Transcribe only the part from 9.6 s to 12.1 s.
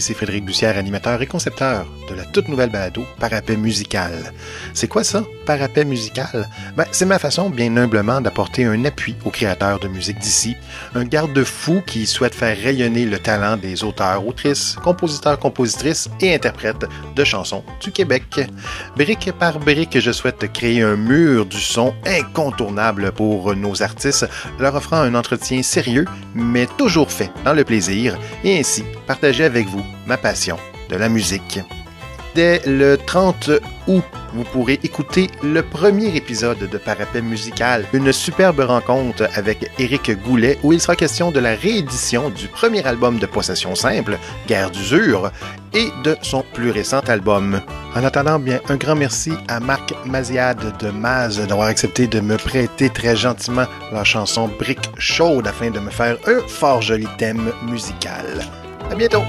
de musique d'ici, un garde-fou qui